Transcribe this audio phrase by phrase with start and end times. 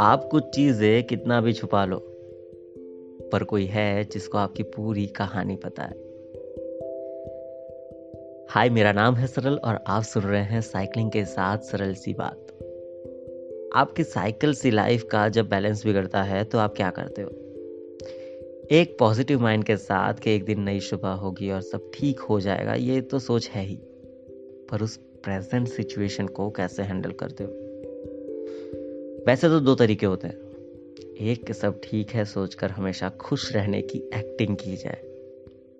[0.00, 1.96] आप कुछ चीज़ें कितना भी छुपा लो,
[3.32, 5.94] पर कोई है जिसको आपकी पूरी कहानी पता है।
[8.50, 12.14] हाय, मेरा नाम है सरल और आप सुन रहे हैं साइकिलिंग के साथ सरल सी
[12.14, 12.46] बात।
[13.74, 17.28] आपकी साइकिल सी लाइफ का जब बैलेंस बिगड़ता है तो आप क्या करते हो?
[18.72, 22.40] एक पॉजिटिव माइंड के साथ कि एक दिन नई सुबह होगी और सब ठीक हो
[22.40, 23.76] जाएगा, ये तो सोच है ही,
[24.70, 27.50] पर उस प्रेजेंट सिचुएशन को कैसे हैंडल करते हो?
[29.26, 30.34] वैसे तो दो तरीके होते हैं।
[31.20, 35.00] एक, सब ठीक है सोचकर हमेशा खुश रहने की एक्टिंग की जाए।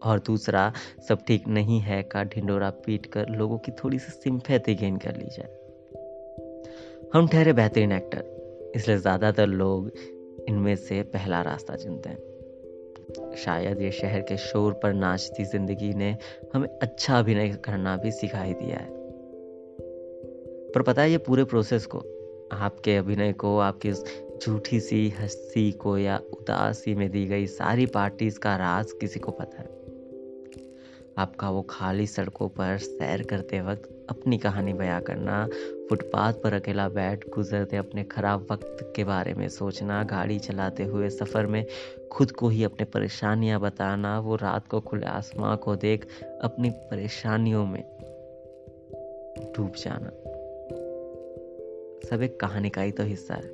[0.02, 0.72] और दूसरा,
[1.08, 5.16] सब ठीक नहीं है, का ढिंडोरा पीट कर लोगों की थोड़ी सी सिंपैथी गेन कर
[5.16, 5.48] ली जाए।
[7.14, 9.90] हम ठहरे बेहतरीन एक्टर इसलिए ज़्यादातर लोग
[10.48, 16.16] इनमें से पहला रास्ता चुनते हैं। शायद ये शहर के शोर पर नाचती ज़िंदगी ने
[16.54, 18.95] हमें अच्छा अभिनय करना भी सिखाई दिया है।
[20.74, 21.98] पर पता है ये पूरे प्रोसेस को,
[22.52, 23.92] आपके अभिनय को, आपकी
[24.42, 29.32] झूठी सी हँसी को या उदासी में दी गई सारी पार्टीज़ का राज किसी को
[29.32, 29.76] पता है।
[31.18, 35.48] आपका वो खाली सड़कों पर सैर करते वक्त अपनी कहानी बयां करना,
[35.88, 41.10] फुटपाथ पर अकेला बैठ गुजरते अपने खराब वक्त के बारे में सोचना, गाड़ी चलाते हुए
[41.10, 41.66] सफ़र में
[42.12, 46.06] खुद को ही अपने परेशानियाँ बताना, वो रात को खुले आसमां को देख
[46.42, 47.82] अपनी परेशानियों में
[49.56, 50.25] डूब जाना।
[52.04, 53.48] सब एक कहानी का ही तो हिस्सा है।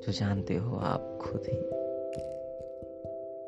[0.00, 1.58] जो जानते हो आप खुद ही।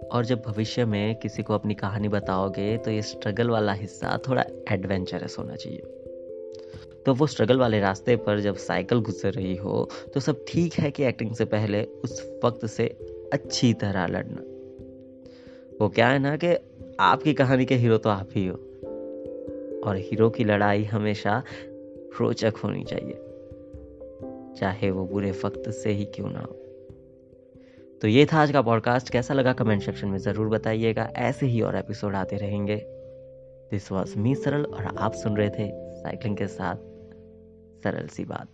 [0.08, 4.44] और जब भविष्य में किसी को अपनी कहानी बताओगे तो ये स्ट्रगल वाला हिस्सा थोड़ा
[4.72, 5.82] एडवेंचरस होना चाहिए।
[7.06, 10.90] तो वो स्ट्रगल वाले रास्ते पर जब साइकिल गुजर रही हो तो सब ठीक है
[10.90, 12.88] कि एक्टिंग से पहले उस वक्त से
[13.32, 14.42] अच्छी तरह लड़ना।
[15.80, 16.56] वो क्या है ना कि
[17.00, 18.56] आपकी कहानी के हीरो तो आप ही हो।
[19.84, 21.42] और हीरो की लड़ाई हमेशा
[22.20, 23.18] रोचक होनी चाहिए।
[24.60, 26.58] चाहे वो बुरे वक्त से ही क्यों ना हो।
[28.02, 31.60] तो ये था आज का पॉडकास्ट कैसा लगा कमेंट सेक्शन में ज़रूर बताइएगा। ऐसे ही
[31.60, 32.76] और एपिसोड आते रहेंगे।
[33.70, 36.76] दिस वॉज़ मी सरल, और आप सुन रहे थे साइकिलिंग के साथ।
[37.82, 38.48] सरल सी बात।